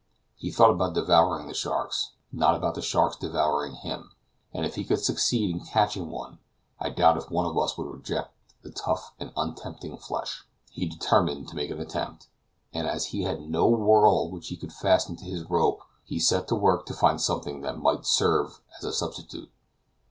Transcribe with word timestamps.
He 0.35 0.49
thought 0.49 0.71
about 0.71 0.95
devouring 0.95 1.45
the 1.45 1.53
sharks, 1.53 2.13
not 2.31 2.55
about 2.55 2.73
the 2.73 2.81
sharks 2.81 3.15
devouring 3.17 3.73
him; 3.75 4.15
and 4.51 4.65
if 4.65 4.73
he 4.73 4.83
could 4.83 4.99
succeed 4.99 5.51
in 5.55 5.63
catching 5.63 6.09
one, 6.09 6.39
I 6.79 6.89
doubt 6.89 7.17
if 7.17 7.29
one 7.29 7.45
of 7.45 7.55
us 7.55 7.77
would 7.77 7.85
reject 7.85 8.33
the 8.63 8.71
tough 8.71 9.13
and 9.19 9.31
untempting 9.37 9.99
flesh. 9.99 10.43
He 10.71 10.87
determined 10.87 11.49
to 11.49 11.55
make 11.55 11.69
the 11.69 11.79
attempt, 11.79 12.29
and 12.73 12.87
as 12.87 13.05
he 13.13 13.25
had 13.25 13.41
no 13.47 13.67
whirl 13.67 14.31
which 14.31 14.47
he 14.47 14.57
could 14.57 14.73
fasten 14.73 15.17
to 15.17 15.25
his 15.25 15.43
rope 15.47 15.83
he 16.03 16.17
set 16.17 16.47
to 16.47 16.55
work 16.55 16.87
to 16.87 16.95
find 16.95 17.21
something 17.21 17.61
that 17.61 17.77
might 17.77 18.07
serve 18.07 18.59
as 18.79 18.83
a 18.83 18.91
substitute. 18.93 19.51